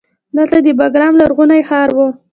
دلته 0.35 0.57
د 0.65 0.67
بیګرام 0.79 1.13
لرغونی 1.21 1.61
ښار 1.69 1.89
و 1.95 1.97